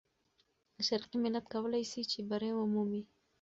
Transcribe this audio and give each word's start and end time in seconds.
شرقي 0.87 1.17
ملت 1.25 1.45
کولای 1.53 1.83
سي 1.91 2.01
چې 2.11 2.19
بری 2.29 2.51
ومومي. 2.55 3.01